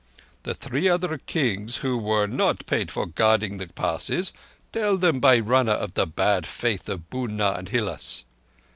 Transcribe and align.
The 0.41 0.55
three 0.55 0.89
other 0.89 1.19
Kings, 1.19 1.77
who 1.85 1.95
were 1.95 2.25
not 2.25 2.65
paid 2.65 2.89
for 2.89 3.05
guarding 3.05 3.57
the 3.57 3.67
Passes, 3.67 4.33
tell 4.73 4.97
them 4.97 5.19
by 5.19 5.37
runner 5.37 5.73
of 5.73 5.93
the 5.93 6.07
bad 6.07 6.47
faith 6.47 6.89
of 6.89 7.11
Bunár 7.11 7.59
and 7.59 7.69
Hilás. 7.69 8.23